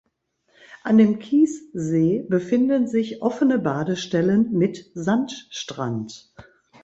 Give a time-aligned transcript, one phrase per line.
[0.81, 6.33] An dem Kiessee befinden sich offene Badestellen mit Sandstrand.